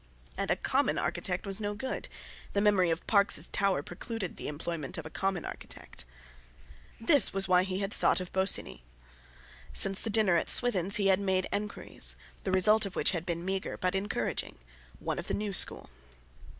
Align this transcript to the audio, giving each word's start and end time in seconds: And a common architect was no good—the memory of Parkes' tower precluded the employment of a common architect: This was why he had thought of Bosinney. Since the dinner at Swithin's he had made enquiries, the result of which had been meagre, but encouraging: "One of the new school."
And 0.35 0.49
a 0.49 0.55
common 0.55 0.97
architect 0.97 1.45
was 1.45 1.61
no 1.61 1.75
good—the 1.75 2.59
memory 2.59 2.89
of 2.89 3.05
Parkes' 3.05 3.47
tower 3.51 3.83
precluded 3.83 4.35
the 4.35 4.47
employment 4.47 4.97
of 4.97 5.05
a 5.05 5.11
common 5.11 5.45
architect: 5.45 6.05
This 6.99 7.33
was 7.33 7.47
why 7.47 7.61
he 7.61 7.81
had 7.81 7.93
thought 7.93 8.19
of 8.19 8.33
Bosinney. 8.33 8.81
Since 9.73 10.01
the 10.01 10.09
dinner 10.09 10.37
at 10.37 10.49
Swithin's 10.49 10.95
he 10.95 11.05
had 11.05 11.19
made 11.19 11.45
enquiries, 11.53 12.15
the 12.45 12.51
result 12.51 12.87
of 12.87 12.95
which 12.95 13.11
had 13.11 13.27
been 13.27 13.45
meagre, 13.45 13.77
but 13.77 13.93
encouraging: 13.93 14.57
"One 14.97 15.19
of 15.19 15.27
the 15.27 15.35
new 15.35 15.53
school." 15.53 15.87